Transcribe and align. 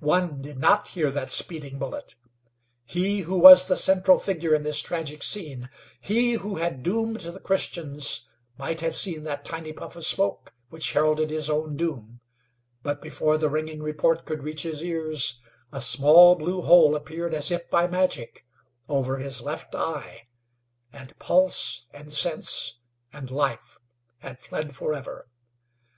One 0.00 0.40
did 0.40 0.56
not 0.56 0.88
hear 0.88 1.10
that 1.10 1.30
speeding 1.30 1.78
bullet. 1.78 2.14
He 2.86 3.20
who 3.20 3.38
was 3.38 3.68
the 3.68 3.76
central 3.76 4.18
figure 4.18 4.54
in 4.54 4.62
this 4.62 4.80
tragic 4.80 5.22
scene, 5.22 5.68
he 6.00 6.32
who 6.32 6.56
had 6.56 6.82
doomed 6.82 7.20
the 7.20 7.38
Christians 7.38 8.26
might 8.56 8.80
have 8.80 8.96
seen 8.96 9.24
that 9.24 9.44
tiny 9.44 9.74
puff 9.74 9.94
of 9.94 10.06
smoke 10.06 10.54
which 10.70 10.94
heralded 10.94 11.28
his 11.28 11.50
own 11.50 11.76
doom, 11.76 12.22
but 12.82 13.02
before 13.02 13.36
the 13.36 13.50
ringing 13.50 13.82
report 13.82 14.24
could 14.24 14.42
reach 14.42 14.62
his 14.62 14.82
ears 14.82 15.38
a 15.70 15.82
small 15.82 16.34
blue 16.34 16.62
hole 16.62 16.96
appeared, 16.96 17.34
as 17.34 17.50
if 17.50 17.68
by 17.68 17.86
magic, 17.86 18.46
over 18.88 19.18
his 19.18 19.42
left 19.42 19.74
eye, 19.74 20.28
and 20.94 21.14
pulse, 21.18 21.84
and 21.92 22.10
sense, 22.10 22.78
and 23.12 23.30
life 23.30 23.76
had 24.20 24.40
fled 24.40 24.74
forever. 24.74 25.28